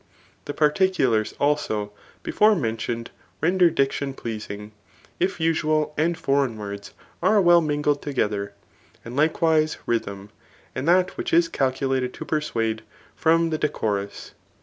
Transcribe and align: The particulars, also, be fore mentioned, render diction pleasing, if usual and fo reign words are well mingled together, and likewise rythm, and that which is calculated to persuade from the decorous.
The 0.45 0.55
particulars, 0.55 1.35
also, 1.39 1.93
be 2.23 2.31
fore 2.31 2.55
mentioned, 2.55 3.11
render 3.39 3.69
diction 3.69 4.15
pleasing, 4.15 4.71
if 5.19 5.39
usual 5.39 5.93
and 5.95 6.17
fo 6.17 6.41
reign 6.43 6.57
words 6.57 6.95
are 7.21 7.39
well 7.39 7.61
mingled 7.61 8.01
together, 8.01 8.53
and 9.05 9.15
likewise 9.15 9.77
rythm, 9.85 10.31
and 10.73 10.87
that 10.87 11.17
which 11.17 11.31
is 11.31 11.47
calculated 11.49 12.15
to 12.15 12.25
persuade 12.25 12.81
from 13.15 13.51
the 13.51 13.59
decorous. 13.59 14.33